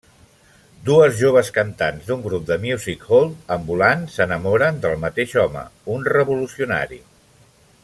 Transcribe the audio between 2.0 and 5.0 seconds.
d’un grup de music-hall ambulant s’enamoren del